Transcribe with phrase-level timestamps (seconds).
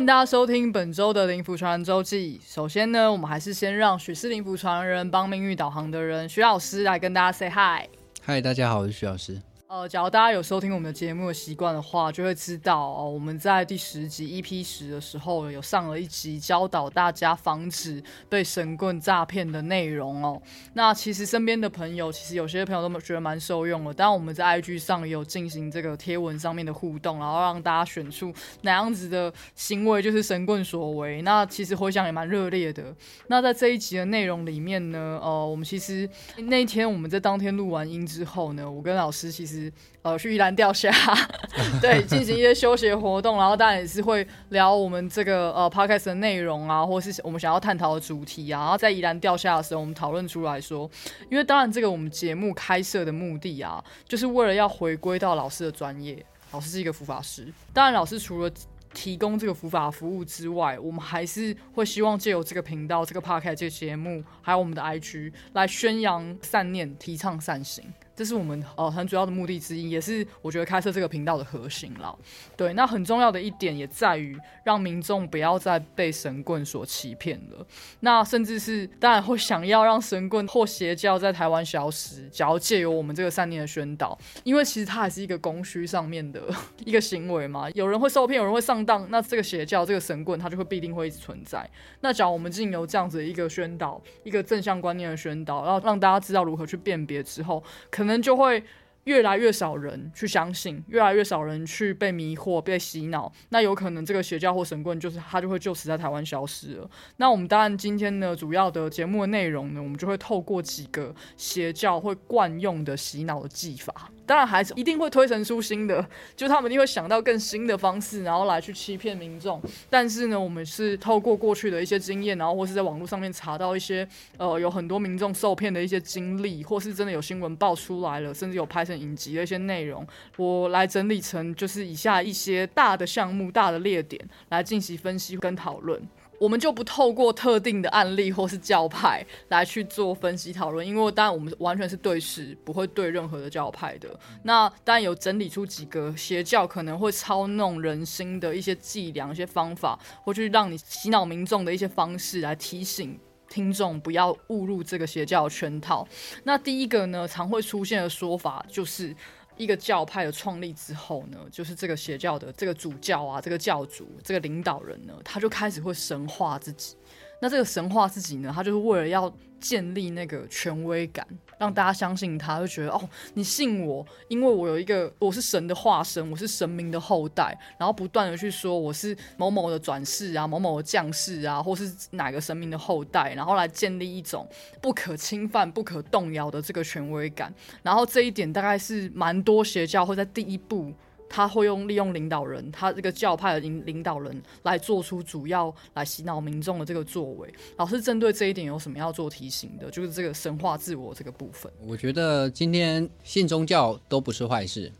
[0.00, 2.40] 迎大家收听本周的灵符传人周记。
[2.42, 7.86] 首先呢，我们还是先让许氏灵符传人帮命运导航的人徐老师来跟大家 say hi。
[8.22, 9.38] 嗨，大家好，我是徐老师。
[9.70, 20.42] 呃，假如大家有收听我们的节目的习惯的话，就会知道哦，我们在第十集 EP 十的时候有上了一集教导大家防止被神棍诈骗的内容哦。
[20.72, 23.94] 那其实身边的朋友，其实有些朋友都觉得蛮受用的。
[23.94, 31.22] 但我们在 IG 上也有进行这个贴文上面的互动，然后让大家选出哪样子的行为就是神棍所为。
[31.22, 32.92] 那其实回响也蛮热烈的。
[33.28, 39.59] 那在这一集的内容里面呢，呃，我们其实那天我们在当天录完音之后呢，我跟老师其实。
[40.02, 40.92] 呃，去宜兰钓虾，
[41.82, 48.60] 对，进行一些休闲活动，然后当然也是会聊我们这个呃 podcast 的内容啊，或是我们想要探讨的主题啊。
[48.60, 50.88] 然后在宜兰钓虾的时候，我们讨论出来说，
[51.30, 57.52] 因为当然这个我们节目开设的目的啊，就是为了要回归到老师的专业，老师是一个佛法师。
[57.72, 58.50] 当然，老师除了
[58.92, 67.84] 提供这个佛法服务之外，我们还是会希望借由这个频道、这个 podcast 这个节目，还有我们的 IG 来宣扬善念，提倡善行。
[68.20, 72.14] 这是我们呃很主要的目的之一，也是我觉得开设这个频道的核心了。
[72.54, 77.66] 对，那很重要的一点也在于让民众不要再被神棍所欺骗了。
[78.00, 86.42] 那甚至是当然会想要让神棍或邪教在台湾消失，只要借由我们这个三年的宣导，因为其实它还是一个供需上面的
[86.84, 87.70] 一个行为嘛。
[87.70, 91.66] 有人会受骗，有人会上当，那这个邪教、这个神棍，它就会必定会一直存在。
[92.02, 98.09] 那只要我们经由这样子的一个宣导，一个正向观念的宣导，然后让大家知道如何去辨别之后，可能。
[98.10, 98.60] 可能就会
[99.04, 103.32] 越来越少人去相信，越来越少人去被迷惑、被洗脑。
[103.48, 106.90] 那有可能这个邪教或神棍，就是他就会就此在台湾消失了。
[107.16, 114.10] 那我们当然今天呢，主要的节目的内容呢，我们就会透过几个邪教会惯用的洗脑的技法。
[114.26, 116.06] 当然还是一定会推陈出新的，
[116.36, 119.60] 就他们一定会想到更新的方式，然后来去欺骗民众。
[119.88, 124.06] 但是呢，我们是透过过去的一些经验，然后或是在网络上面查到一些
[124.36, 130.06] 呃有很多民众受骗的一些经历，或是真的有新闻爆出来了，甚至有拍成影集的一些内容，
[130.36, 136.00] 我来整理成就是以下一些大的项目、大的列点来进行分析跟讨论。
[136.40, 144.08] 我们就不透过特定的案例或是教派来去做分析讨论，因为当然我们完全是对事，不会对任何的教派的。
[144.44, 156.08] 那当然有整理出几个邪教可能会操弄人心的一些伎俩、一些方法，或去让你洗脑民众的一些方式，来提醒听众不要误入这个邪教圈套。
[156.44, 159.14] 那第一个呢，常会出现的说法就是。
[159.56, 166.96] 一个教派的创立之后呢，就是这个邪教的这个主教啊，这个教主，这个领导人呢，他就开始会神化自己。
[167.42, 169.30] 那这个神化自己呢，他就是为了要
[169.60, 171.26] 建立那个权威感，
[171.60, 184.48] 让大家相信他，就觉得哦，你信我，因为我有一个我是神的化身，我是神明的后代，然后不断的去说我是某某的转世啊，某某的将士啊，或是哪个神明的后代，然后来建立一种
[184.80, 187.54] 不可侵犯、不可动摇的这个权威感。
[187.82, 190.90] 然后这一点大概是蛮多邪教会在第一步。
[191.30, 197.48] 他会用利用领导人，他这个教派的领领导人来做出主要来洗脑民众的这个作为。
[197.76, 199.88] 老师针对这一点有什么要做提醒的？
[199.90, 201.72] 就是这个神话自我这个部分。
[201.86, 204.90] 我觉得今天信宗教都不是坏事，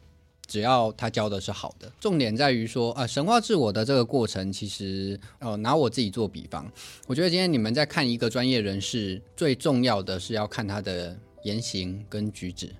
[0.47, 1.91] 只要他教的是好的。
[1.99, 6.71] 重点在于说啊，神话自我的这个过程，其实呃，拿我自己做比方，
[7.09, 12.73] 我觉得今天你们在看一个专业人士，最重要的是要看他的言行跟举止，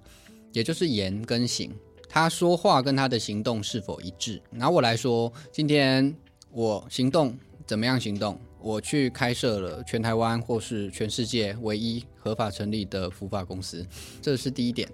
[0.53, 1.73] 也就是言跟行。
[2.13, 4.43] 他说话跟他的行动是否一致？
[4.51, 6.13] 拿我来说，今天
[6.51, 7.99] 我行动怎么样？
[8.01, 13.87] 行动，我去开设了全台湾或是全世界唯一合法成立的福法公司，
[14.21, 14.89] 这是第一点。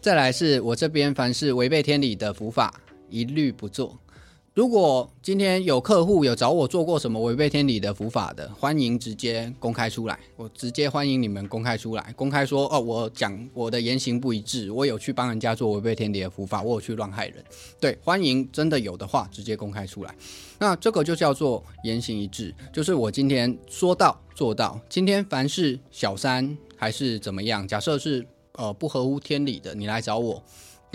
[0.00, 2.80] 再来是我这边凡是违背天理的福法，
[3.10, 3.98] 一律不做。
[4.54, 17.42] 如果今天有客户有找我做过什么违背天理的伏法的，欢迎直接公开出来，我直接欢迎你们公开出来，公开说哦，我讲我的言行不一致，我有去帮人家做违背天理的伏法，我有去乱害人，
[17.80, 20.14] 对，欢迎真的有的话直接公开出来，
[20.58, 28.26] 那这个就叫做言行一致，就是我今天说到做到，今天凡是小三还是怎么样，假设是
[28.56, 30.42] 呃不合乎天理的，你来找我。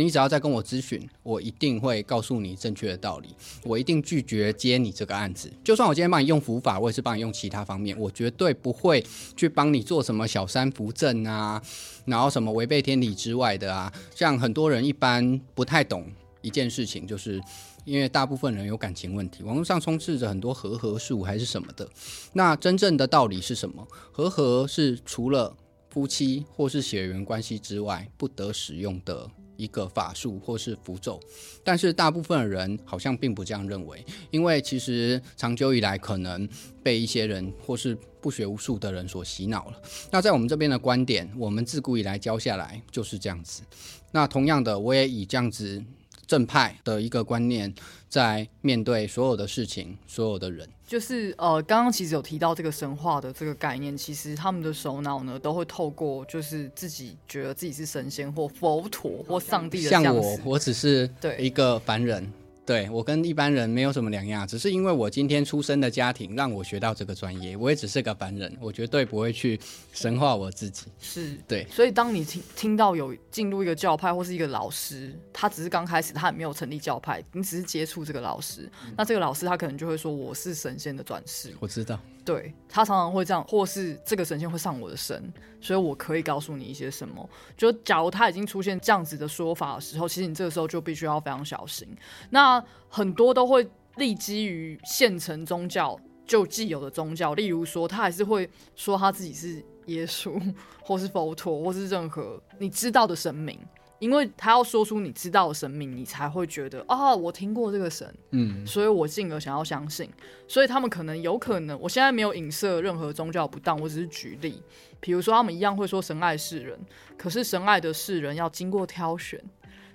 [0.05, 3.29] 你只要再跟我咨询，我一定会告诉你正确的道理。
[3.63, 5.51] 我一定拒绝接你这个案子。
[5.63, 7.97] 就算我今天帮你用符法，我也是帮你用其他方面。
[7.99, 9.03] 我绝对不会
[9.35, 11.61] 去帮你做什么小三扶正啊，
[12.05, 13.91] 然后什么违背天理之外的啊。
[14.13, 16.05] 像很多人一般不太懂
[16.41, 17.41] 一件事情，就是
[17.83, 21.89] 因为大部分人有感情问题，网络上充斥着很多和合术还是什么的。
[22.33, 23.87] 那真正的道理是什么？
[24.11, 25.55] 和合是除了
[25.89, 29.27] 夫妻或是血缘关系之外不得使用的。
[29.57, 31.19] 一个法术或是符咒，
[31.63, 36.47] 但是大部分的人好像并不这样认为，因为其实长久以来可能
[36.81, 39.81] 被一些人或是不学无术的人所洗脑了。
[40.11, 43.63] 那在我们这边的观点，我们自古以来教下来就是这样子。
[44.11, 45.83] 那同样的，我也以这样子
[46.27, 47.73] 正派的一个观念，
[48.09, 50.67] 在面对所有的事情、所有的人。
[50.85, 62.31] 就是呃，刚刚其实有提到这个神话的这个概念，其实他们的首脑呢，都会透过就是自己觉得自己是神仙或佛陀或上帝的像我，我只是对一个凡人。
[62.67, 69.57] 对我跟一般人没有什么两样，只是因为我今天出生的家庭让我学到这个专业，我也只是个凡人，我绝对不会去
[69.93, 70.87] 神化我自己。
[70.99, 81.97] 是对，所以当你听听到有进入一个教派或是一个老师，他只是刚开始，他还没有成立教派，你只是接触这个老师，那这个老师他可能就会说我是神仙的转世，我知道。
[82.27, 85.31] 对他常常会这样，或是这个神仙会上我的身，
[85.61, 87.27] 所以我可以告诉你一些什么。
[87.55, 91.87] 就假如他已经出现这样子的说法的时候，其实你这个时候就必须要非常小心。
[92.31, 93.65] 那很多都会
[93.95, 100.37] 立基于现成宗教就既有的宗教，例如说他还是会说他自己是耶稣，
[100.81, 103.57] 或是佛陀，或是任何你知道的神明。
[103.99, 110.09] 因为他要说出你知道的神明，你才会觉得啊，我听过这个神，嗯，所以我进而想要相信。
[110.47, 114.61] 所以他们可能有可能，我现在没有影射任何宗教不当，我只是举例。
[114.99, 116.79] 比如说，他们一样会说神爱世人，
[117.17, 119.39] 可是神爱的世人要经过挑选，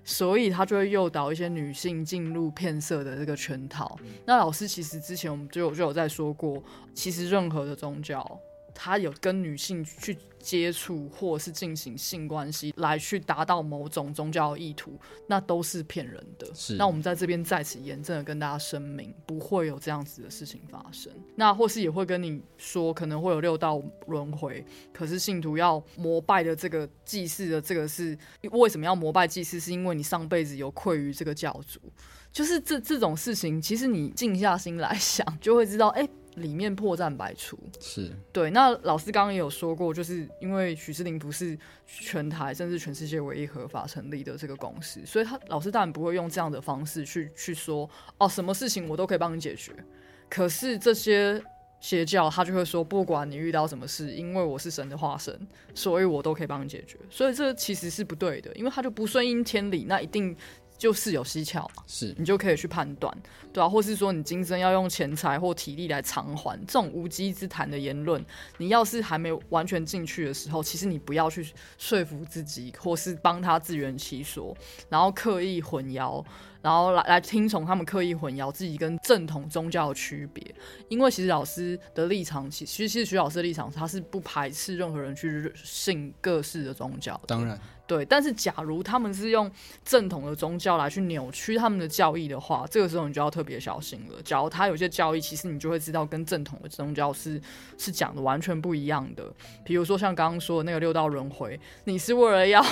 [0.05, 3.99] 所以他就会诱导一些女性进入骗色的这个圈套。
[4.25, 6.63] 那老师其实之前我们就有就有在说过，
[6.95, 8.39] 其实任何的宗教，
[8.75, 10.17] 它有跟女性去。
[10.43, 14.99] 接触或是进行性关系来去达到某种宗教意图，
[15.29, 16.53] 那都是骗人的。
[16.53, 21.13] 是，那我们在这边在此严正的跟大家声明，不会有这样子的事情发生。
[21.37, 28.19] 那或是也会跟你说，可能会有六道轮回，可是信徒要膜拜的这个祭祀的这个是
[28.51, 29.61] 为什么要膜拜祭祀？
[29.61, 31.79] 是因为你上辈子有愧于这个教主。
[32.33, 36.09] 就是这这种事情，其实你静下心来想，就会知道，哎。
[36.37, 38.50] 里面破绽百出，是对。
[38.50, 47.88] 那老师刚刚也有说过，就是因为许志林不是全台甚至全世界唯一合法成立的这个公司，所以他老师当然不会用这样的方式去去说
[48.19, 49.73] 哦，什么事情我都可以帮你解决。
[50.29, 51.43] 可是这些
[51.81, 55.38] 邪教他就会说，不管你遇到什么事，因为我是神的化身，
[55.75, 56.96] 所以我都可以帮你解决。
[57.11, 60.37] 所以这其实是不对的，因为他就不顺应天理，那一定。
[60.82, 63.17] 就是有蹊跷嘛，是你就可以去判断，
[63.52, 68.20] 对啊，或是说你今生要用钱财或体力来偿还这种无稽之谈的言论，
[68.58, 71.46] 你要是还没有完全进去的时候，其实你不要去
[71.79, 74.52] 说服自己，或是帮他自圆其说，
[74.88, 76.25] 然后刻意混淆。
[76.61, 80.55] 然后来来听从他们刻意混淆自己跟正统宗教的区别，
[80.88, 87.20] 因为其实老师的立场，其其实其实徐老师的立场，他是不排斥任何人去信各式的宗教。
[87.26, 87.58] 当然，
[87.93, 88.05] 对。
[88.05, 89.50] 但是假如他们是用
[89.85, 94.23] 正统的宗教来去扭曲他们的教义的话，这个时候你就要特别小心了。
[94.23, 97.41] 假如他有些教义，其实你就会知道跟正统的宗教是
[97.77, 99.25] 是讲的完全不一样的。
[99.65, 102.65] 比如说像刚刚说的那个六道轮回，你是为了要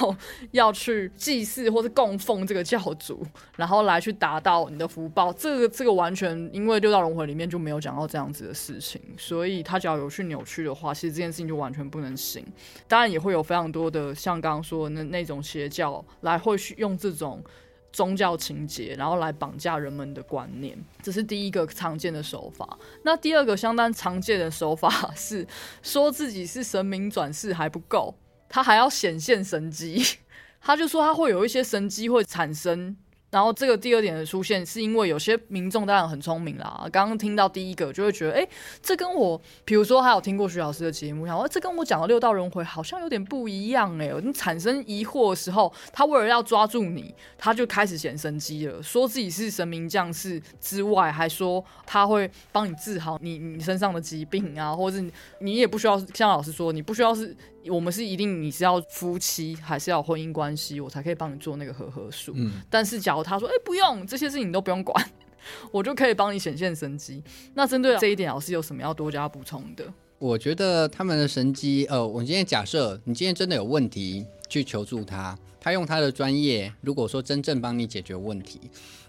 [0.53, 3.27] 要去祭祀或是供奉这个教主，
[3.57, 3.81] 然后。
[3.91, 12.45] 来去达到你的福报，这个这个完全因为六道轮回里面就没有讲到这样子的事情，所以他只要有去扭曲的话，其实这件事情就完全不能行。
[12.87, 17.45] 当然也会有非常多的像刚刚说的那那种邪教来会去用这种
[17.93, 22.79] 宗教情节，然后来绑架人们的观念，这是第一个常见的手法。
[23.03, 25.47] 那第二个相当常见的手法是
[25.83, 28.15] 说自己是神明转世还不够，
[28.49, 30.03] 他还要显现神迹，
[30.61, 32.97] 他就说他会有一些神迹会产生。
[33.31, 36.89] 然后这个第二点的出现，是因为有些民众当然很聪明啦。
[36.93, 38.49] 刚刚听到第一个，就会觉得，哎，
[38.83, 57.37] 这跟我，比如说还有听过徐老师的节目，然后这跟我讲的六道轮回好像有点不一样，哎，你产生疑惑的时候，他为了要抓住你，他就开始显神机了，说自己是神明降世之外，还说他会帮你治好你你身上的疾病啊，或者是你也不需要像老师说，你不需要是。
[57.69, 62.33] 我们是一定你是要夫妻还是要婚姻关系，我才可以帮你做那个和合术。
[62.37, 65.11] 嗯，但是假如他说，哎，不用这些事情你都不用管，
[65.71, 67.23] 我就可以帮你显现神机。
[67.55, 69.85] 那针对这一点，老师有什么要多加补充的？
[70.19, 78.61] 我觉得他们的神机，呃，我今天假设你今天真的有问题去求助他，他用他的专业，如果说真正帮你解决问题。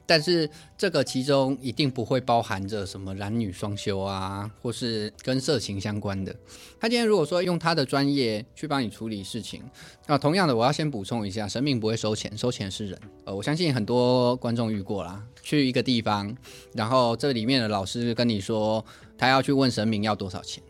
[0.06, 6.36] 但是这个其中一定不会包含着什么男女双修啊，或是跟色情相关的。
[6.80, 9.64] 他今天如果说用他的专业去帮你处理事情，
[10.08, 13.00] 那同样的，我要先补充一下，神明不会收钱，收钱是人。
[13.26, 16.36] 呃，我相信很多观众遇过啦，去一个地方，
[16.74, 18.84] 然后这里面的老师跟你说，
[19.18, 20.62] 他要去问神明要多少钱。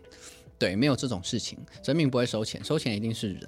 [0.62, 3.42] 对，没有这种事情，神明不会收钱，收钱一定是人。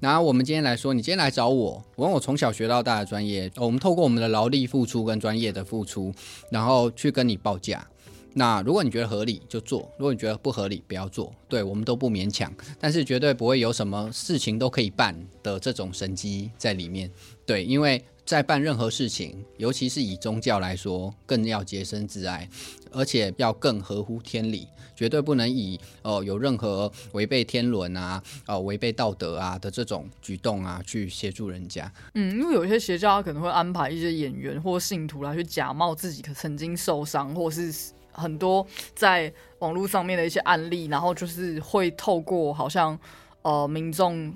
[0.00, 6.10] 然后我们今天来说，你今天来找我，我用我从小学到大的专业，我们透过我们的劳力付出跟专业的付出，
[6.50, 7.86] 然后去跟你报价。
[8.32, 17.10] 那如果你觉得合理就做，如果你觉得不合理不要做，对我们都不勉强，但是绝对不会有什么事情都可以办的这种神机在里面。
[17.44, 22.48] 对，因为在办任何事情，尤其是以宗教来说，更要洁身自爱，
[22.90, 24.66] 而且要更合乎天理。
[24.96, 31.92] 绝对不能以哦有任何违背天伦啊、哦违背道德啊的这种举动啊去协助人家。
[32.14, 37.74] 嗯，因为有些邪教他可能会安排一些演员或信徒来去假冒自己曾经受伤，或是
[38.12, 38.64] 很多
[38.94, 42.96] 在网络上面的一些案例，然后就是会透过好像
[43.42, 44.32] 呃民众。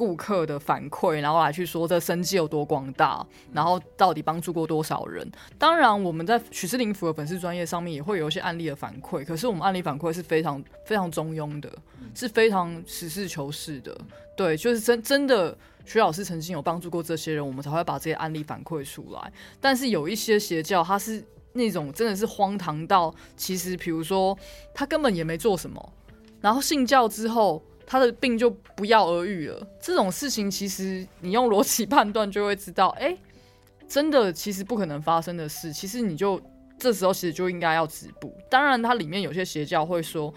[0.00, 5.30] 顾客的反馈，然后来去说这生机有多广大，然后到底帮助过多少人？
[5.58, 11.70] 当然，我们在许世林府的粉丝专业上面也会有一些案例的反馈，可是我们案例反馈是非常非常中庸的，
[12.14, 13.94] 是非常实事求是的。
[14.34, 15.54] 对，就是真真的
[15.84, 19.30] 徐老师曾经有帮助过这些人，我们才会把这些案例反馈出来。
[19.60, 24.34] 但是有一些邪教，他是那种真的是荒唐到，其实比如说
[24.72, 25.92] 他根本也没做什么，
[26.40, 27.62] 然后信教之后。
[27.90, 29.66] 他的病就不药而愈了。
[29.80, 33.16] 这种事情其实你用逻辑判断就会知道，哎，
[33.88, 35.72] 真的其实不可能发生的事。
[35.72, 36.40] 其实你就
[36.78, 38.32] 这时候其实就应该要止步。
[38.48, 40.32] 当然，它里面有些邪教会说，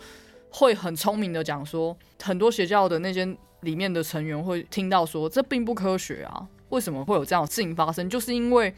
[0.49, 3.23] 会很聪明的讲说，很多邪教的那些
[3.61, 8.09] 里面的成员会听到说，这并不科学啊，为什么会有这样的事情发生？
[8.09, 8.73] 就是因为。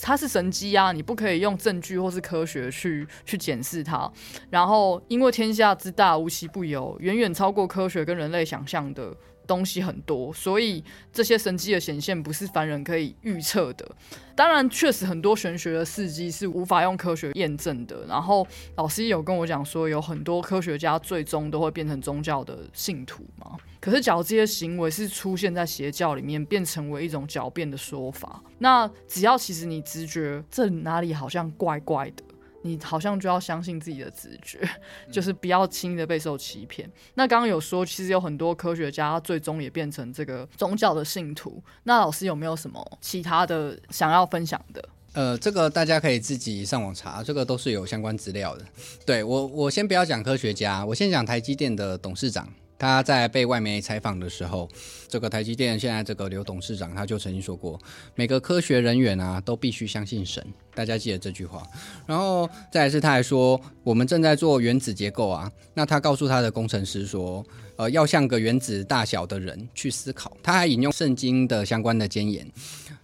[0.00, 4.10] 它是神机啊，你不可以用证据或是科学去去检视它。
[4.50, 9.16] 然后，因为天下之大，无奇不有，远远超过科学跟人类想象的。
[9.46, 13.88] 东西很多，所以这些神迹的显现不是凡人可以预测的。
[14.34, 18.04] 当然，确实很多玄学的事迹是无法用科学验证的。
[18.06, 23.56] 然后老师有跟我讲说，有很多科学家最终都会变成宗教的信徒嘛。
[23.80, 32.22] 可是，假如这些行为是出现在邪教里面，变成为一种狡辩的说法，那只要其实你直觉这哪里好像怪怪的。
[32.66, 34.68] 你好像就要相信自己的直觉，
[35.10, 36.90] 就是不要轻易的被受欺骗。
[37.14, 41.62] 那刚刚有说，其实有很多科学家最终也变成这个宗教的信徒。
[41.84, 44.88] 那老师有没有什么其他的想要分享的？
[45.12, 48.64] 呃，这个大家可以自己上网查，这个都是有相关资料的。
[49.06, 52.52] 对我，我先不要讲科学家，我先讲台积电的董事长。
[52.78, 54.68] 他在被外媒采访的时候，
[55.08, 57.80] 这个台积电现在这个刘董事长他就曾经说过，
[58.14, 61.62] 每个科学人员啊都必须相信神，大家记得这句话。
[62.06, 67.44] 然后再是他还说，我们正在做原子结构啊，那他告诉他的工程师说，
[67.76, 70.36] 呃，要像个原子大小的人去思考。
[70.42, 72.46] 他还引用圣经的相关的箴言，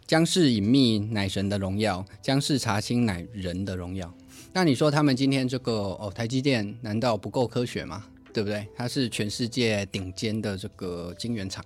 [0.07, 4.13] 将是隐秘乃神的荣耀，将是查清乃人的荣耀。
[4.53, 8.05] 那你说他们今天这个哦，台积电难道不够科学吗？
[8.33, 8.67] 对不对？
[8.77, 11.65] 它是全世界顶尖的这个晶圆厂，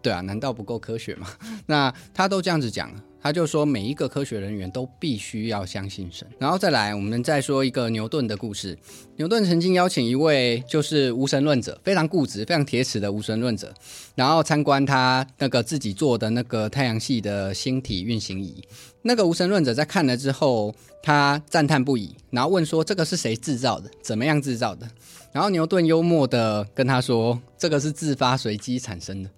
[0.00, 1.28] 对啊，难道不够科学吗？
[1.66, 6.26] 那他都这样子讲，他就说每一个科学人员都必须要相信神。
[6.38, 8.78] 然后再来，我们再说一个牛顿的故事。
[9.16, 13.74] 牛顿曾经邀请一位就是无神论者，非常固执、非常铁齿的无神论者，
[14.14, 18.62] 然后参观他那个自己做的那个太阳系的星体运行仪。
[19.02, 23.90] 那个无神论者在看了之后，他赞叹不已，然后问说：“这个是谁制造的？
[24.02, 24.86] 怎么样制造的？”
[25.32, 29.30] 然后牛顿幽默的跟他说：“这个是自发随机产生的。”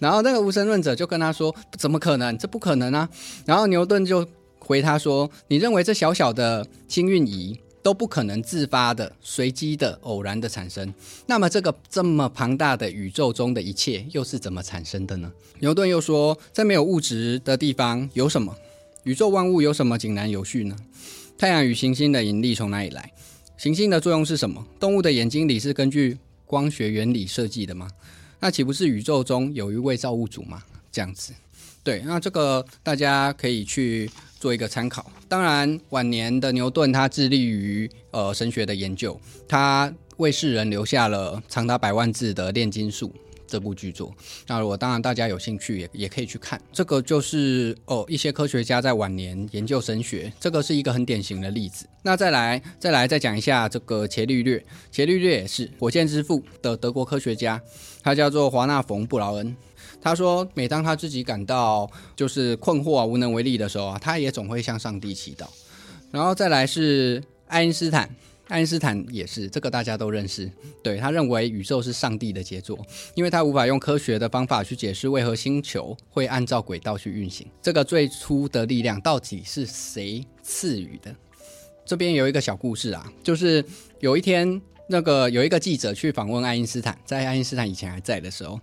[0.00, 2.36] 然后那个无神论者就跟他说：“怎么可能？
[2.38, 3.08] 这不可能啊！”
[3.46, 4.26] 然后牛顿就
[4.58, 10.92] 回他说：“你认为这小小的星运仪都不可能自发的、随机的、偶然的产生？
[11.26, 18.54] 那么这个这么庞大的宇宙中的一切又是怎么产生的呢？”牛顿又说：“在没有物质的地方有什么？
[19.04, 20.74] 宇宙万物有什么井然有序呢？
[21.36, 23.12] 太阳与行星的引力从哪里来？”
[23.56, 24.66] 行星的作用是什么？
[24.80, 27.88] 动物的眼睛里是根据光学原理设计的吗？
[28.40, 30.62] 那岂不是宇宙中有一位造物主吗？
[30.90, 31.32] 这样子，
[31.82, 35.10] 对，那这个大家可以去做一个参考。
[35.28, 39.18] 当然，晚年的牛顿他致力于呃神学的研究，
[39.48, 43.14] 他为世人留下了长达百万字的炼金术。
[43.54, 44.12] 这部剧作，
[44.48, 46.60] 那如果当然大家有兴趣也也可以去看。
[46.72, 51.86] 这个就是哦，一些科学家在晚年研究神学，这个是一个很典型的例子。
[52.02, 57.62] 那再来再来再讲一下这个伽利略，伽利略也是火箭之父的德国科学家，
[58.02, 59.56] 他叫做华纳冯布劳恩。
[60.02, 65.46] 他说，每当他自己感到就是困惑啊、无能为力的时候啊，他也总会向上帝祈祷。
[66.10, 68.10] 然后再来是爱因斯坦。
[68.48, 70.50] 爱因斯坦也是，这个大家都认识。
[70.82, 72.78] 对他认为宇宙是上帝的杰作，
[73.14, 77.46] 因为他无法用科学的方法去解释为何星球会按照轨道去运行。
[77.62, 81.14] 这个最初的力量到底是谁赐予的？
[81.86, 83.64] 这边有一个小故事啊，就是
[84.00, 88.60] 有一天那个有一个记者去访问爱因斯坦，在爱因斯坦以前还在的时候，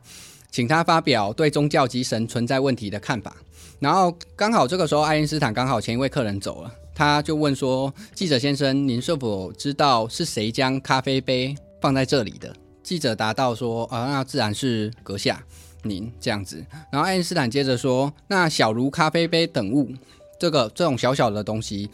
[0.52, 3.36] 请他发表对宗教及神存在问题的看法。
[3.80, 15.44] 然后刚好这个时候，爱因斯坦刚好前一位客人走了，他就问说：“记者先生，您是否知道是谁将咖啡杯放在这里的？”记者答道说：“啊，那自然是阁下
[15.84, 19.92] 您这样子。”然后爱因斯坦接着说：“那小如咖啡杯等物，
[20.40, 21.90] 这个这种小小的东西，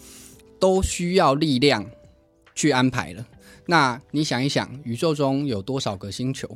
[0.60, 1.86] 都需要力量
[2.56, 3.26] 去安排了。
[3.68, 6.50] 那你想一想，宇宙中有多少个星球？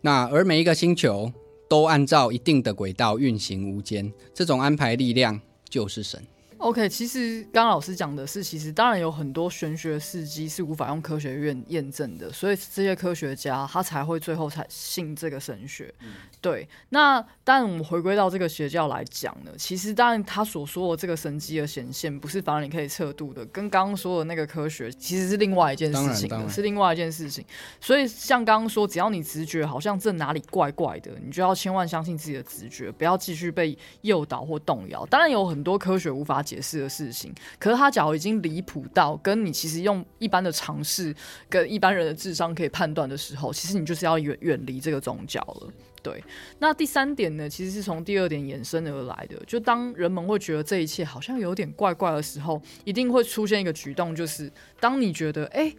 [0.00, 1.32] 那而每一个星球
[1.68, 6.22] 都按照一定的轨道运行无间，这种安排力量就是神。”
[6.58, 15.94] OK，其实刚刚老师讲的是，其实当然有很多玄学事迹是无法用科学验验证的，所以这些科学家他才会最后才信这个神学。
[16.40, 27.44] 对，那当然我们回归到这个邪教来讲呢，其实当然他所说的这个神迹的显现，不是反正你可以测度的，跟刚刚说的那个科学其实是另外一件事情，是另外一件事情。
[27.80, 35.04] 所以像刚刚说，只要你直觉好像这哪里怪怪的，你就要千万相信自己的直觉，不要继续被诱导或动摇。
[35.06, 41.12] 当然有很多科学无法解释的事情，可是他假如已经离谱到跟你其实用一般的常识
[41.48, 45.72] 跟一般人的智商可以判断的时候，其实你就是要远远离这个宗教了。
[46.02, 46.22] 对，
[46.60, 49.36] 那第三点呢，其实是从第二点衍生而来的。
[49.44, 54.48] 就当人们会觉得这一切好像有点怪怪的时候，一定会出现一个举动，就是
[54.78, 55.74] 当你觉得哎。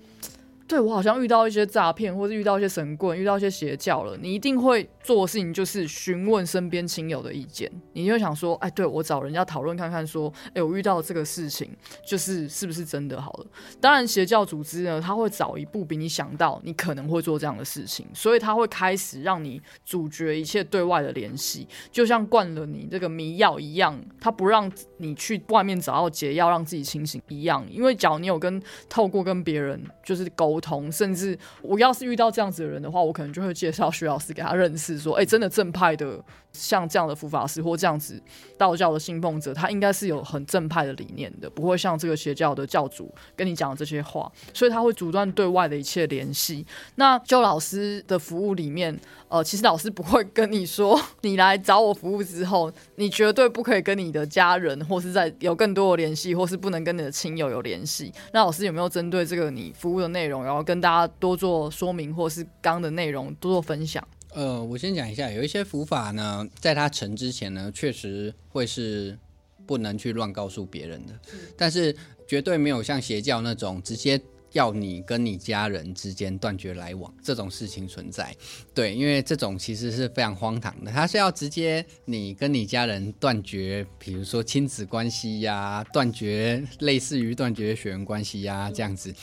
[0.67, 4.17] 对我好像遇到一些诈骗，或者遇到一些神棍，遇到一些邪教了。
[4.17, 7.71] 你一定会做的事情就是询问身边亲友的意见。
[7.93, 11.71] 你就想说，哎，对我找人家讨论看看，说，哎，我遇到这个事情，
[12.05, 13.45] 就是是不是真的好了。
[13.79, 27.65] 当然，邪教组织呢，他会早一步比你想到你可能会做这样的事情，所以他会开始让你阻绝一切对外的联系，就像灌了你这个迷药一样，他不让你去外面找到解药让自己清醒一样。
[27.71, 30.57] 因为假如你有跟透过跟别人就是沟。
[30.59, 36.19] 通，甚至我要是遇到这样子的人的话，我可能就会介绍徐老师给他认识，说，哎，真的正派的，
[36.51, 38.21] 像这样的佛法师或这样子
[38.57, 46.65] 道教的信奉者，他应该是有很正派的理念的，不会像这个邪教的教主跟你讲这些话，所以他会阻断对外的一切联系。
[46.95, 58.11] 那就老师的服务里面，呃，其实老师不会跟你说，你来找我服务之后，你绝对不可以跟你的家人或是在有更多的联系，或是不能跟你的亲友有联系。
[58.33, 60.43] 那老师有没有针对这个你服务的内容？
[60.43, 64.05] 然后跟大家多做说明，或是刚的内容多做分享。
[64.33, 69.17] 呃，我先讲一下，有一些伏法呢，在它成之前呢，确实会是
[69.65, 71.13] 不能去乱告诉别人的，
[71.57, 71.95] 但是
[72.27, 74.19] 绝对没有像邪教那种直接
[74.51, 78.35] 要你跟你家人之间断绝来往这种事情存在。
[78.73, 89.13] 对，因为这种其实是非常荒唐的，他是要直接你跟你家人断绝，比如说亲子关系呀，断绝类似于断绝血缘关系呀这样子。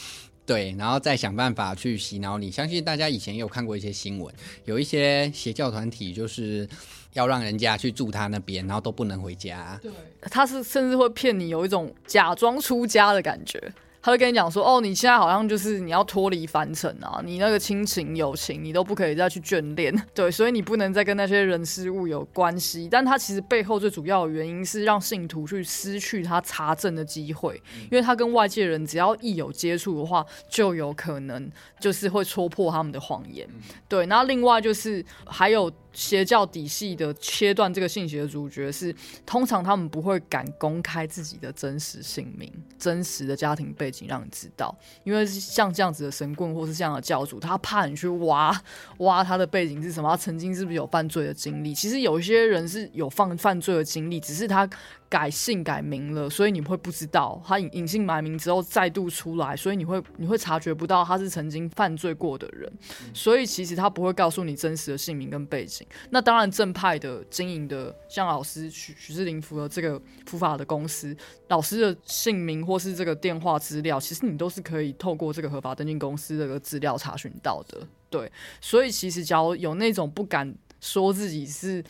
[0.46, 2.50] 对，然后再想办法去洗脑你。
[2.50, 4.34] 相信大家以前也有看过一些新闻，
[4.66, 6.68] 有一些邪教团体就是
[7.14, 9.78] 要让人家去住他那边，然后都不能回家。
[9.82, 9.90] 对，
[10.22, 13.72] 他是甚至会骗你有一种假装出家的感觉。
[14.04, 22.86] 他会跟你讲说，哦，你现在好像就是你要脱离凡尘啊，你那个亲情友情你都不可以再去眷恋， 对，所以你不能再跟那些人事物有关系。
[22.90, 33.48] 但他其实背后最主要的原因是让信徒去失去他查证的机会，因为他跟外界人只要一有接触的话，就有可能就是会戳破他们的谎言。
[33.88, 35.72] 对，然后另外就是还有。
[35.94, 38.92] 邪教底细的切断这个信息的主角是，
[39.24, 48.54] 通常他们不会敢公开自己的真实姓名、真实的家庭背景让你知道，因为像这样子的神棍或是这样的教主，他怕你去挖
[48.98, 51.72] 挖他的背景是什么，他曾经是不是有犯罪的经历？
[51.72, 54.68] 其实有一些人是有犯犯罪的经历，只是他。
[55.06, 62.72] 改姓改名了，所以你会不知道他隐隐姓埋名之后再度出来，所以你会你会察觉不到他是曾经犯罪过的人，
[63.12, 65.86] 所以其实他不会告诉你真实的姓名跟背景。
[66.10, 77.86] 那当然正派的经营的，像老师许许志林符的这个普法的公司，老师的姓名或是这个电话资料，其实你都是可以透过这个合法登记公司这个资料查询到的。
[78.10, 78.28] 对，
[78.60, 81.84] 所以其实假如有那种不敢说自己是。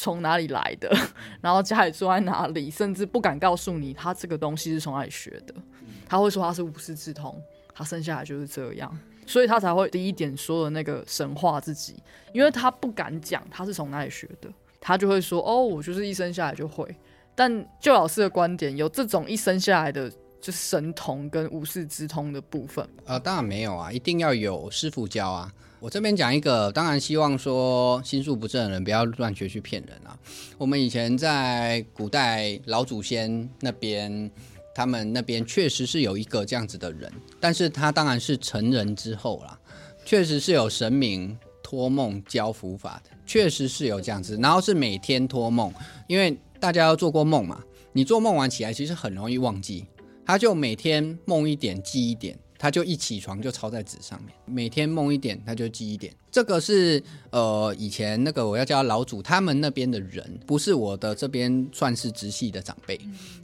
[0.00, 0.88] 从哪里来的？
[1.42, 2.70] 然后家里住在哪里？
[2.70, 5.52] 甚至不敢告诉你他这个东西是从哪里学的。
[6.06, 7.36] 他会说他是无师自通，
[7.74, 12.00] 他生下来就是这样，所以他才会第一点说的那个神话自己，
[12.32, 14.48] 因为他不敢讲他是从哪里学的，
[14.80, 16.86] 他就会说哦，我就是一生下来就会。
[17.34, 20.08] 但就老师的观点，有这种一生下来的
[20.40, 22.88] 就神童跟无师之通的部分？
[23.04, 25.52] 呃，当然没有啊，一定要有师傅教啊。
[25.80, 30.18] 我这边讲一个，当然希望说心术不正的人不要乱学去骗人啊。
[30.56, 34.28] 我们以前在古代老祖先那边，
[34.74, 39.56] 他们那边确实是有一个这样子的人，但是他当然是成人之后啦，
[40.04, 45.72] 确实是有神明托梦教符法的，确实是有这样子，然后是每天托梦，
[46.08, 49.86] 因为大家要做过梦嘛，你做梦完起来其实很容易忘记，
[50.28, 52.38] 他就每天梦一点记一点。
[52.60, 56.12] 他就一起床就抄在纸上面，每天梦一点，他就记一点。
[56.28, 63.00] 这个是呃以前那个我要叫老祖他们那边的人，不是我的这边算是直系的长辈，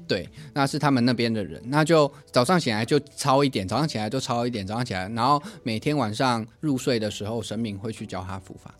[0.09, 8.75] 对，那是他们那边的人，那就早上起来就抄一点，早上起来就抄一点，早上起来，然后每天晚上入睡的时候，神明会去教他伏法，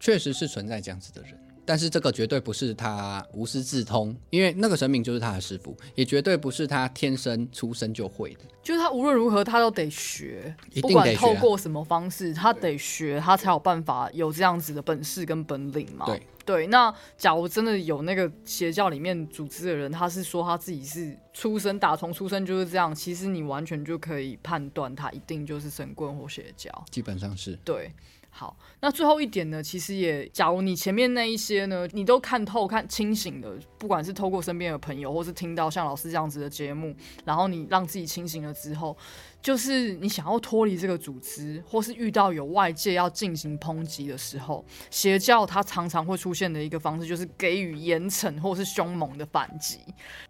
[0.00, 1.38] 确实是存在这样子的人。
[1.66, 8.40] 但是这个绝对不是他无师自通，因为那个神明就是他的师傅，也绝对不是他天生出生就会的。
[8.62, 16.06] 就是他无论如何他都得学，一不管定得学啊透过什么方式，他得学，他才有办法有这样子的本事跟本领嘛。
[16.06, 26.70] 对对，那假如真的有那个邪教里面组织的人，他是说他自己是出生打从出生就是这样，其实你完全就可以判断他一定就是神棍或邪教。
[26.90, 27.92] 基本上是对，
[28.38, 36.94] 好，那最后一点呢，其实也，假如你前面那一些呢，你都看透、看清醒的，不管是透过身边的朋友，或是听到像老师这样子的节目，
[37.24, 38.94] 然后你让自己清醒了之后，
[39.40, 49.78] 就是你想要脱离这个组织，或是遇到有外界要进行抨击的时候，邪教它常常会出现的一个方式，就是给予严惩或是凶猛的反击，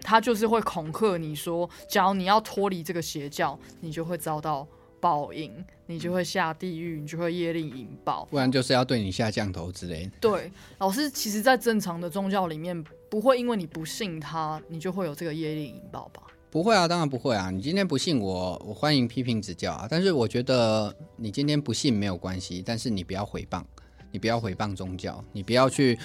[0.03, 4.65] 它就是会恐吓你说，假如你要脱离这个邪教，你就会遭到
[5.07, 5.53] 报应，
[5.87, 8.27] 你就会下地狱，你就会业力引爆。
[8.29, 10.11] 不然就是要对你下降头之类的。
[10.21, 16.25] 对，老师，其实，在正常的宗教里面，不会因为你不信他，你就会有这个业力引爆吧？
[16.51, 17.53] 不会啊，当然不会啊！
[17.53, 19.87] 你今天不信我，我欢迎批评指教啊。
[19.89, 23.63] 但是我觉得你今天不信没有关系，但是你不要毁谤，
[24.11, 25.97] 你不要毁谤宗教，你不要去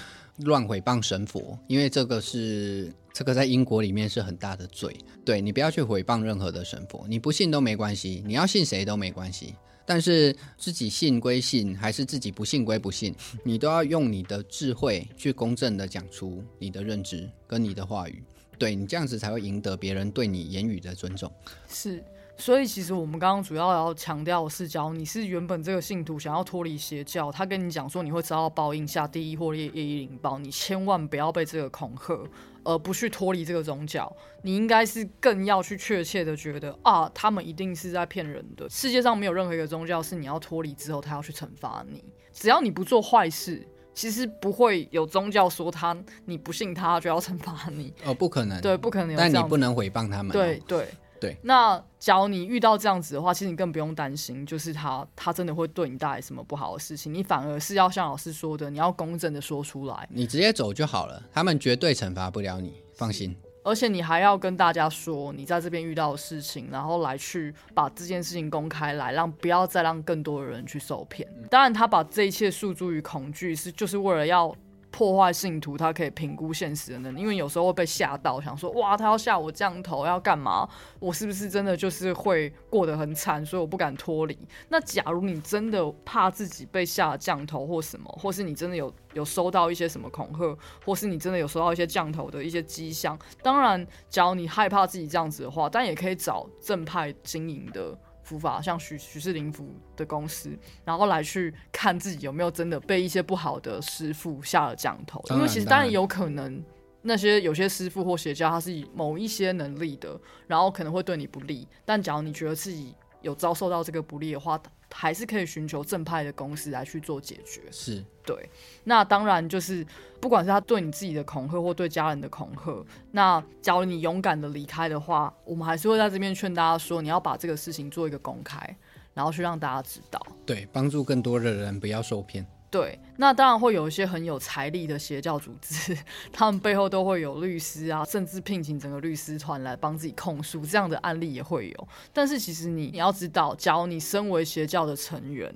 [0.44, 4.96] 乱毁谤神佛，因为这个是这个在英国里面是很大的罪。
[5.24, 9.54] 对你不要去诽谤任何的神佛，你不信都没关系，你要信谁都没关系。
[9.84, 18.22] 但是自己信归信，还是自己不信归不信，你都要用你的智慧去公正的讲出你的认知跟你的话语。
[18.58, 21.30] 对你这样子才会赢得别人对你言语的尊重。
[21.68, 22.02] 是，
[22.36, 32.16] 所以其实我们刚刚主要要强调的是，假如你是原本这个信徒想要脱离邪教，他跟你讲说你会遭到报应，下地狱或业业力引爆，你千万不要被这个恐吓，
[32.64, 34.14] 而不去脱离这个宗教。
[34.42, 38.68] 你应该是更要去确切的觉得啊，他们一定是在骗人的。
[38.68, 43.66] 世界上没有任何一个宗教是你要脱离之后他要去惩罚你，只要你不做坏事。
[43.94, 45.94] 其实不会有宗教说他
[46.24, 48.58] 你不信他就要惩罚你，哦，不可能。
[48.62, 49.30] 对，不可能但。
[49.30, 50.32] 你不能诽谤他们、哦。
[50.32, 50.88] 对对
[51.22, 51.36] 对。
[51.42, 63.36] 那假如你遇到这样子的话，其实你更不用担心，就是他他真的会对你带来什么不好的事情，你反而是要像老师说的，你要公正的说出来，你直接走就好了，他们绝对惩罚不了你，放心。
[63.64, 71.28] 而且你还要跟大家说你在这边遇到的事情，然后来去把这件事情公开来，让不要再让更多的人去受骗。
[71.48, 74.52] 当然，他把这一切诉诸于恐惧，是就是为了要。
[74.92, 80.68] 破坏信徒，他可以评估现实的能力，因为有时候会被吓到，想说哇，他要吓我降头，要干嘛？
[81.00, 84.38] 我是不是真的就是会过得很惨，所以我不敢脱离？
[84.68, 97.98] 那假如你真的怕自己被下降头或什么，或是你真的有有收到一些什么恐吓，或是你真的有收到一些降头的一些迹象，当然，假如你害怕自己这样子的话，但也可以找正派经营的。
[98.32, 105.92] 符法像许许氏灵符的公司，然后来去看自己有没有真的被一些不好的师傅下了降头，因为其实当然当然。
[105.92, 106.64] 有可能
[107.02, 114.58] 那些有些师傅或邪教他是以某一些能力的，然后可能会对你不利，但假如你觉得自己有遭受到这个不利的话，
[114.92, 117.62] 还是可以寻求正派的公司来去做解决。
[117.70, 118.48] 是对，
[118.84, 119.84] 那当然就是
[120.20, 128.76] 不管是他对你自己的恐吓或对家人的恐吓，那假如你勇敢的离开的话，我们还是会在这边劝大家说，你要把这个事情做一个公开，
[129.12, 130.24] 然后去让大家知道。
[130.46, 132.46] 对，帮助更多的人不要受骗。
[132.72, 135.94] 对，那当然会有一些很有财力的邪教组织，
[136.32, 141.88] 他们背后都会有律师啊，甚至聘请整个律师团来帮自己控诉，这样的案例也会有。
[142.14, 145.54] 但是其实你你要知道，假如你身为邪教的成员，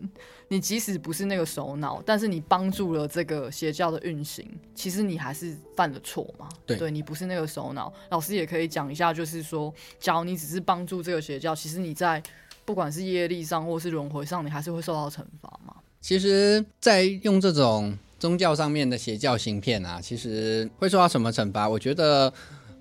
[0.49, 6.47] 你即使不是那个首脑，但是你帮助了这个邪教的运行，其实你还是犯了错嘛。
[6.67, 12.23] 对你不是那个首脑，老师也可以讲一下，就是说，假如你只是帮助这个邪教，其实你在
[12.67, 15.75] 不管是业力上或是轮回上，你还是会受到惩罚嘛。
[16.07, 21.69] 其实，在用这种宗教上面的邪教行骗啊，其实会受到什么惩罚？
[21.69, 22.33] 我觉得，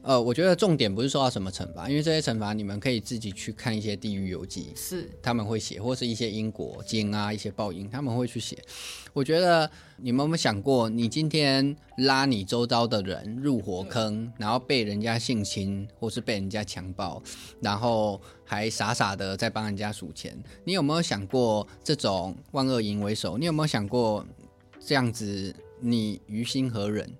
[0.06, 8.56] 呃，我觉得重点不是受到什么惩罚，因为这些惩罚你们可以自己去看一些地狱游记，是他们会写，或是一些因果经啊，一些报应，他们会去写。
[9.14, 17.20] 我觉得你们有没有想过，你今天拉你周遭的人入火坑，然后被人家性侵，或是被人家强暴，
[17.60, 23.40] 然后还傻傻的在帮人家数钱，你有没有想过这种万恶淫为首？
[23.40, 24.24] 你有没有想过
[24.80, 27.12] 这样子，你于心何忍？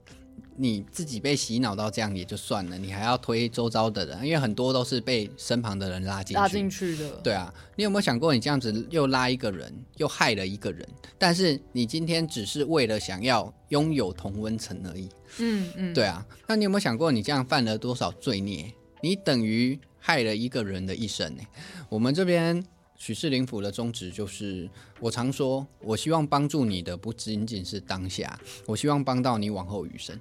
[0.58, 6.40] 你自己被洗脑到这样也就算了，你还要推周遭的人，因为很多都是被身旁的人拉进去。
[6.40, 7.12] 拉进去的。
[7.24, 10.88] 对啊，你有没有想过，你这样子又拉一个人，又害了一个人？
[11.18, 15.10] 但是你今天只是为了想要拥有同温层而已。
[15.40, 18.74] 嗯嗯，对啊，那你有没有想过，你这样犯了多少罪孽？
[19.02, 21.44] 你等于害了一个人的一生呢？
[21.90, 22.64] 我们这边
[22.96, 24.70] 许氏灵府的宗旨就是，
[25.02, 30.18] 我常说，我希望帮助你的不仅仅是当下，我希望帮到你往后余生。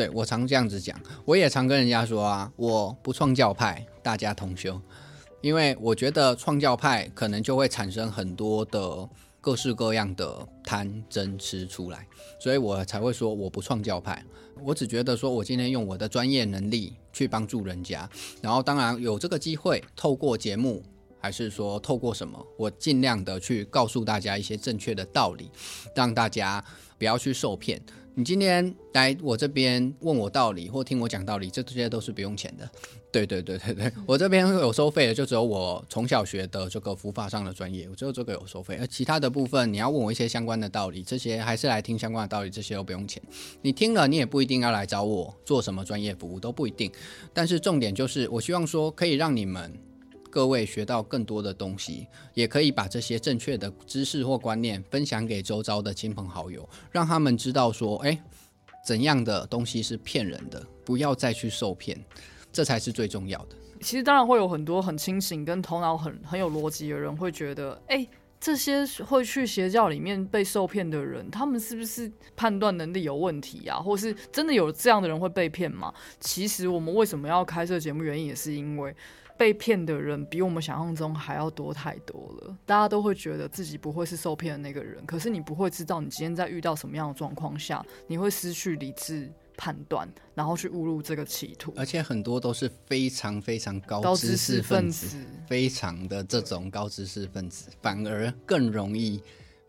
[0.00, 4.80] 对我常这样子讲，我也常跟人家说啊，我不创教派，大家同修，
[5.42, 9.06] 因为我觉得创教派可能就会产生很多的
[9.42, 12.06] 各式各样的贪嗔痴出来，
[12.38, 14.24] 所以我才会说我不创教派。
[14.62, 18.08] 我只觉得说我今天用我的专业能力去帮助人家，
[18.40, 20.82] 然后当然有这个机会，透过节目。
[21.22, 25.50] 还是说透过什么，我尽量的去告诉大家一些正确的道理，
[25.94, 26.64] 让大家
[26.96, 27.78] 不要去受骗。
[28.20, 32.70] 你今天来我这边问我道理或听我讲道理，这些都是不用钱的。
[33.10, 43.22] 对对对对对，我这边有收费的，就只有我从小学的这个佛法上的专业，我只有这个有收费，而其他的部分你要问我一些相关的道理，这些还是来听相关的道理，这些都不用钱。
[43.62, 46.92] 你听了，你也不一定要来找我做什么专业服务，都不一定。
[47.32, 49.72] 但是重点就是，我希望说可以让你们。
[50.30, 58.16] 各位学到更多的东西，也可以把这些正确的知识或观念分享给周遭的亲朋好友，让他们知道说，哎，
[58.86, 61.98] 怎样的东西是骗人的，不要再去受骗，
[62.52, 63.56] 这才是最重要的。
[63.80, 68.06] 其实当然会有很多很清醒跟头脑很很有逻辑的人会觉得，哎，
[68.38, 73.78] 这些会去邪教里面被受骗的人，他们是不是判断能力有问题啊？
[73.78, 75.92] 或是真的有这样的人会被骗吗？
[76.20, 78.94] 其实我们为什么要开设节目，原因也是因为。
[79.40, 91.72] 被骗的人比我们想象中还要多太多了，大家都会觉得自己不会是受骗的那个人，可是你不会知道你今天在遇到什么样的状况下，你会失去理智判断，然后去误入这个歧途。
[91.74, 99.22] 而且很多都是非常非常高高知知识识分分子，非常的这种高知识分子，反而更容易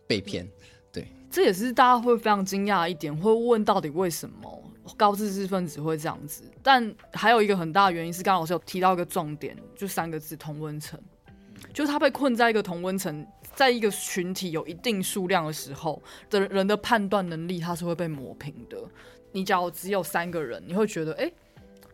[0.05, 0.45] 被骗。
[0.91, 4.63] 对这也是大家会非常惊讶的一点，会问到底为什么
[4.97, 6.43] 高知识分子会这样子？
[6.63, 10.99] 但还有一个很大的原因是，刚刚老师有提到一个重点，就三个字：同温层。
[11.73, 18.77] 就是他被困在一个同温层，在一个群体有一定数量的时候的人的判断能力，它是会被磨平的。
[19.31, 21.31] 你假如只有三个人，你会觉得，哎、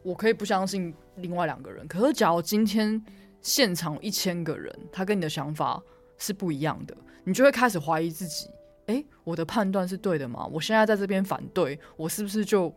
[0.04, 1.86] 我可以不相信另外两个人。
[1.88, 3.04] 可是，假如今天
[3.42, 5.84] 现场一千个人，他跟你的想法
[6.18, 6.96] 是不一样的，
[7.26, 8.48] 你就会开始怀疑自己。
[8.88, 10.46] 诶，我的判断是对的吗？
[10.52, 12.74] 我现在在这边反对，我是不是就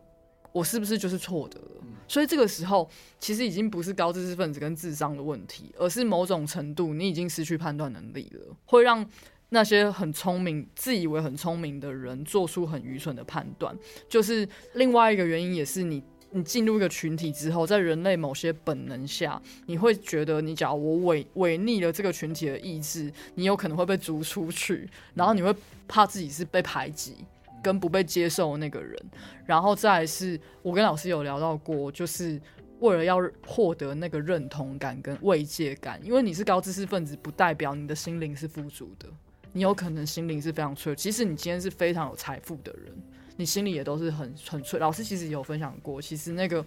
[0.51, 1.81] 我是不是就是错的了？
[2.07, 9.05] 所以这个时候，其实已经不是高知识分子跟智商的问题，而是某种程度你已经失去判断能力了，会让
[9.49, 13.77] 那些很聪明、自以为很聪明的人做出很愚蠢的判断。
[14.09, 25.55] 就是另外一个原因，也是你你进入一个群体之后，在人类某些本能下，你会觉得你假如我违违逆了这个群体的意志，你有可能会被逐出去，然后你会
[25.87, 27.15] 怕自己是被排挤。
[27.63, 28.99] 跟不被接受那个人，
[29.45, 32.41] 然后再是我跟老师有聊到过，就是
[32.79, 39.07] 为了要获得那个认同感跟慰藉感，因为你是高知识分子，不代表你的心灵是富足的，
[39.53, 40.95] 你有可能心灵是非常脆弱。
[40.95, 42.91] 即使你今天是非常有财富的人，
[43.37, 44.79] 你心里也都是很很脆。
[44.79, 46.65] 老师其实有分享过，其实那个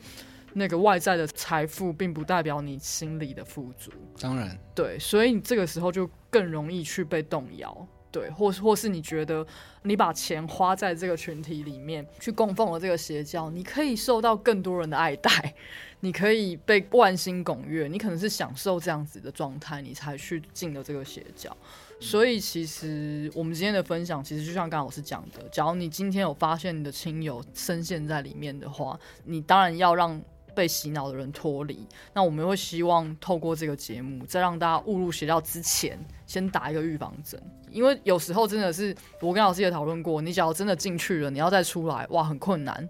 [0.53, 3.91] 那个外在的财富，并不代表你心里的富足。
[4.21, 9.45] 当然，对，所以你这个时候就更容易去被动摇，对，或或是你觉得
[9.83, 15.53] 你把钱花在这个群体里面去供奉了这个邪教，你可以受到更多人的爱戴，
[15.99, 21.55] 你可以被万星拱月，你可能是享受这样子的状态，你才去进了这个邪教。
[21.99, 30.23] 所以其实我们今天的分享，其实就像刚刚老师讲的，假如你今天有发现你的亲友深陷在里面的话，你当然要让
[30.55, 31.87] 被洗脑的人脱离。
[32.13, 37.41] 那我们会希望透过这个节目，在让大家误入邪教之前，先打一个预防针。
[37.71, 42.89] 因为有时候真的是，我跟老师也讨论过，你只要真的进去了，你要再出来，哇，很困难，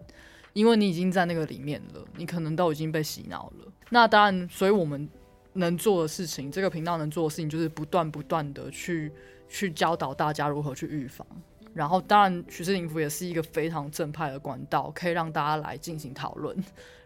[0.53, 3.72] 因为你已经在那个里面了，你可能都已经被洗脑了。
[3.88, 5.09] 那当然，所以我们
[5.55, 9.11] 能做的事情，这个频道能做的事情，就是不断不断的去
[9.48, 11.27] 去教导大家如何去预防。
[11.72, 16.57] 然后，当然，徐世灵福也是一个非常正派的管道，可以让大家来进行讨论。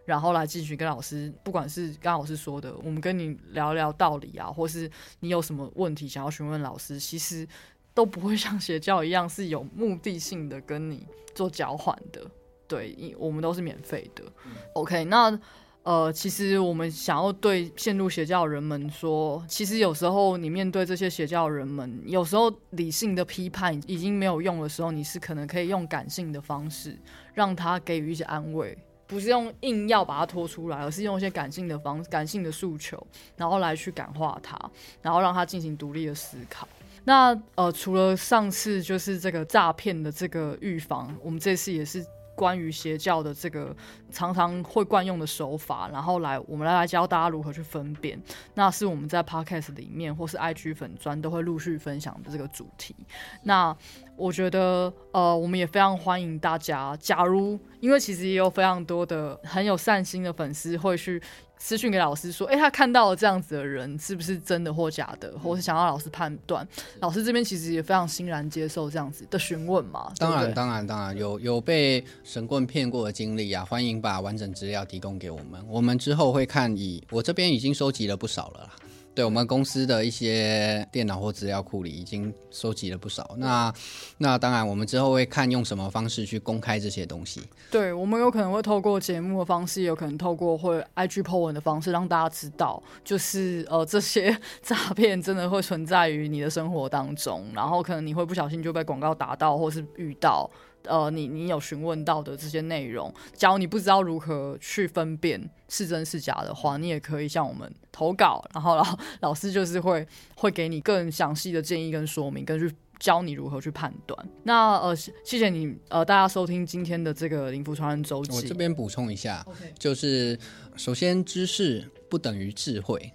[0.09, 4.91] 然后来继续跟老师，不管是刚老师说的，我们跟你聊聊道理啊，或是
[5.21, 7.47] 你有什么问题想要询问老师，其实
[7.93, 12.23] 都不会像邪教一样是有目的性的跟你做交换的。
[12.67, 14.25] 对，因我们都是免费的。
[14.73, 15.39] OK，那。
[15.85, 26.99] 呃，其实我们想要对陷入邪教的人们说，其实有时候你面对这些邪教人们，有时候理性的批判已经没有用的时候，你是可能可以用感性的方式
[27.33, 28.77] 让他给予一些安慰，
[29.09, 33.05] 不是用硬要把它拖出来，而是用一些感性的方、感性的诉求，
[33.37, 34.57] 然后来去感化他，
[35.03, 36.69] 然后让他进行独立的思考。
[37.05, 42.07] 那呃，除了上次就是这个诈骗的这个预防，我们这次也是。
[42.39, 43.75] 关于邪教的这个
[44.13, 48.23] 常常会惯用的手法，然后来我们来来教大家如何去分辨，
[48.55, 52.95] 那是我们在 podcast 里面或是 IG 粉专都会陆续分享的这个主题。
[53.43, 53.77] 那
[54.17, 61.21] 我觉得，呃，我们也非常欢迎大家，假如因为其实也有非常多的很有善心的粉丝会去。
[61.59, 66.67] 私讯给老师说：“哎，他看到了这样子的人，是不是真的或假的，或是想要老师判断？
[67.01, 70.13] 老师这边其实也非常欣然接受这样子的询问嘛。
[70.19, 76.75] 当然，当然，当然有有被神棍骗过的经历啊，欢迎把完整资料提供给我们，我们之后会看。
[76.77, 78.71] 以我这边已经收集了不少了。”
[79.19, 83.35] 对我们公司的一些电脑或资料库里已经收集了不少。
[83.39, 83.75] 那
[84.19, 87.43] 那当然，我们之后会看用什么方式去公开这些东西。
[87.69, 100.49] 对我们有可能会透过节目的方式，有可能透过会 IG po 文的方式，让大家知道，就是呃这些 诈骗真的会存在于你的生活当中，然后可能你会不小心就被广告打到，或是遇到。
[100.85, 114.29] 呃，你你有询问到的这些内容，假如你不知道如何去分辨是真是假的话，你也可以向我们投稿，然后老老师就是会会给你更详细的建议跟说明，跟去教你如何去判断。
[114.45, 118.35] 那呃，谢谢你呃，大家收听今天的这个灵符传人周记。
[118.35, 119.47] 我这边补充一下，
[119.79, 120.39] 就是
[120.77, 123.13] 首先知识不等于智慧。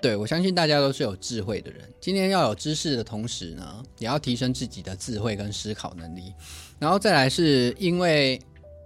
[0.00, 1.82] 对，我相信大家都是有智慧的人。
[2.00, 6.32] 今天要有知识的同时呢，也要提升自己的智慧跟思考能力。
[6.78, 8.40] 然后再来是因为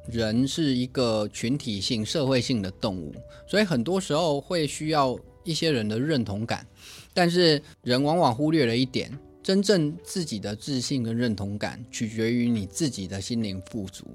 [0.08, 3.14] 人是一个群体性、社会性的动物，
[3.46, 6.66] 所以很多时候会需要一些人的认同感。
[7.12, 9.16] 但是人往往忽略了一点。
[9.44, 14.06] 真正自己的自信跟认同感，取决于你自己的心灵富足，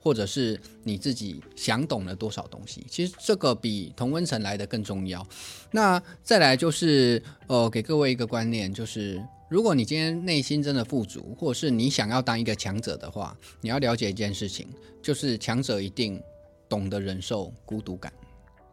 [0.00, 2.82] 或者是你自己想懂了多少东西。
[2.88, 5.24] 其实这个比同温层来的更重要。
[5.70, 14.66] 那再来就是，呃，给各位一个观念，就是如果你今天内心真的富足，或者是你想要当一个强者的话，你要了解一件事情，
[15.02, 16.18] 就是强者一定
[16.66, 18.10] 懂得忍受孤独感。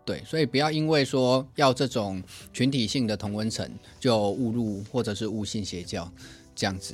[0.06, 2.22] 对，所以不要因为说要这种
[2.54, 3.68] 群体性的同温层
[4.00, 6.08] 就误入或者是误信邪教
[6.54, 6.94] 这样子。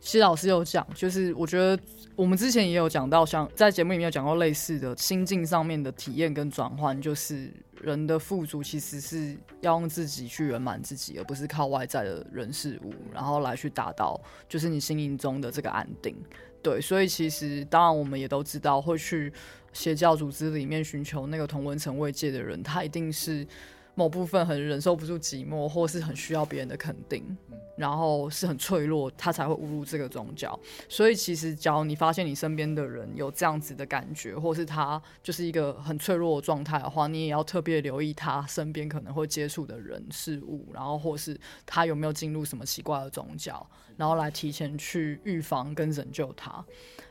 [0.00, 1.78] 其实老师有讲，就是我觉得
[2.14, 16.16] 我们之前也有讲到，像在节目里面有讲过类似的心境上面的体验跟转换，就是人的富足其实是要用自己去圆满自己，而不是靠外在的人事物，然后来去达到就是你心灵中的这个安定。
[16.62, 19.30] 对，所以其实当然我们也都知道会去。
[19.76, 23.46] 邪教组织里面寻求那个同温层慰藉的人，他一定是
[23.94, 27.36] 某部分很忍受不住寂寞，或是很需要别人的肯定，
[27.76, 30.58] 然后是很脆弱，他才会误入这个宗教。
[30.88, 46.64] 所以其实，只要你发现你身边的人有这样子的感觉，或是他就是一个很脆弱的状态的话，你也要特别留意他身边可能会接触的人事物，然后或是他有没有进入什么奇怪的宗教，然后来提前去预防跟拯救他。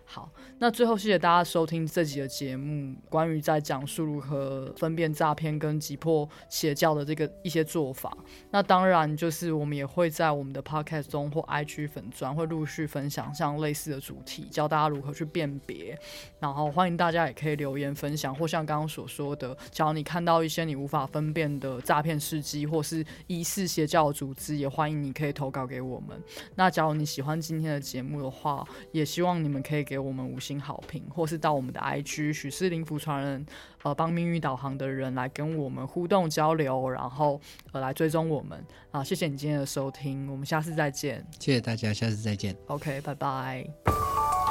[0.07, 8.15] 好，那最后谢谢大家收听这集的节目，关于在讲述如何分辨诈骗跟击破邪教的这个一些做法。
[8.51, 15.99] 那当然就是我们也会在我们的 podcast 中或 IG 粉专会陆续分享像类似的主题，教大家如何去辨别。
[16.39, 26.21] 然后欢迎大家也可以留言分享，或像刚刚所说的，假如你看到一些你无法分辨的诈骗事迹或是疑似邪教组织，也欢迎你可以投稿给我们。
[26.53, 29.94] 那假如你喜欢今天的节目的话，也希望你们可以给。
[29.95, 33.45] 给我们五星好评，或是到我们的 IG 许氏灵符传人，
[33.81, 37.39] 呃，帮命运导航的人来跟我们互动交流，然后
[37.71, 39.01] 呃来追踪我们啊！
[39.01, 41.25] 谢谢你今天的收听，我们下次再见。
[41.39, 42.53] 谢谢大家，下次再见。
[42.67, 44.44] OK，拜拜。